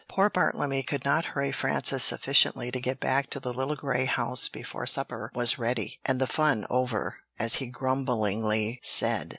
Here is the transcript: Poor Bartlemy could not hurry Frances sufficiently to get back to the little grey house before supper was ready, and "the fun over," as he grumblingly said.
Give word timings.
Poor 0.07 0.31
Bartlemy 0.31 0.81
could 0.81 1.05
not 1.05 1.25
hurry 1.37 1.51
Frances 1.51 2.03
sufficiently 2.03 2.71
to 2.71 2.79
get 2.81 2.99
back 2.99 3.29
to 3.29 3.39
the 3.39 3.53
little 3.53 3.75
grey 3.75 4.05
house 4.05 4.49
before 4.49 4.87
supper 4.87 5.29
was 5.35 5.59
ready, 5.59 5.99
and 6.03 6.19
"the 6.19 6.25
fun 6.25 6.65
over," 6.71 7.17
as 7.37 7.57
he 7.57 7.67
grumblingly 7.67 8.79
said. 8.81 9.29